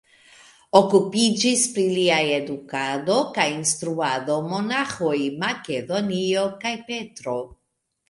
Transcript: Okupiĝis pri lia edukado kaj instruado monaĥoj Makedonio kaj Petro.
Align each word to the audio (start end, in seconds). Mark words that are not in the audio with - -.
Okupiĝis 0.77 1.65
pri 1.75 1.83
lia 1.97 2.15
edukado 2.39 3.19
kaj 3.37 3.47
instruado 3.59 4.41
monaĥoj 4.49 5.15
Makedonio 5.47 6.51
kaj 6.67 6.77
Petro. 6.93 7.43